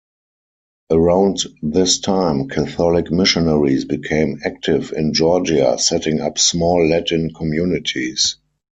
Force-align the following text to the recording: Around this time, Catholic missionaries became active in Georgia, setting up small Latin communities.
Around 0.91 1.41
this 1.61 1.99
time, 1.99 2.47
Catholic 2.49 3.11
missionaries 3.11 3.85
became 3.85 4.39
active 4.43 4.91
in 4.97 5.13
Georgia, 5.13 5.77
setting 5.77 6.21
up 6.21 6.39
small 6.39 6.87
Latin 6.89 7.29
communities. 7.35 8.37